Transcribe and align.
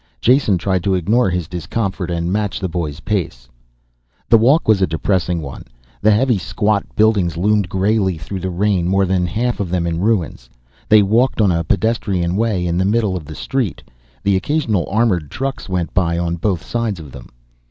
Jason 0.19 0.57
tried 0.57 0.83
to 0.83 0.95
ignore 0.95 1.29
his 1.29 1.47
discomfort 1.47 2.09
and 2.09 2.33
match 2.33 2.59
the 2.59 2.67
boy's 2.67 3.01
pace. 3.01 3.47
The 4.29 4.37
walk 4.39 4.67
was 4.67 4.81
a 4.81 4.87
depressing 4.87 5.43
one. 5.43 5.63
The 6.01 6.09
heavy, 6.09 6.39
squat 6.39 6.83
buildings 6.95 7.37
loomed 7.37 7.69
grayly 7.69 8.17
through 8.17 8.39
the 8.39 8.49
rain, 8.49 8.87
more 8.87 9.05
than 9.05 9.27
half 9.27 9.59
of 9.59 9.69
them 9.69 9.85
in 9.85 9.99
ruins. 9.99 10.49
They 10.89 11.03
walked 11.03 11.39
on 11.39 11.51
a 11.51 11.63
pedestrian 11.63 12.35
way 12.35 12.65
in 12.65 12.79
the 12.79 12.83
middle 12.85 13.15
of 13.15 13.25
the 13.25 13.35
street. 13.35 13.83
The 14.23 14.35
occasional 14.35 14.89
armored 14.89 15.29
trucks 15.29 15.69
went 15.69 15.93
by 15.93 16.17
on 16.17 16.37
both 16.37 16.65
sides 16.65 16.99
of 16.99 17.11
them. 17.11 17.29